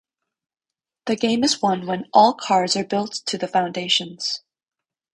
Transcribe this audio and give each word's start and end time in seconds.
The 1.05 1.15
game 1.15 1.43
is 1.43 1.61
won 1.61 1.85
when 1.85 2.05
all 2.11 2.33
cards 2.33 2.75
are 2.75 2.83
built 2.83 3.13
to 3.27 3.37
the 3.37 3.47
foundations. 3.47 4.41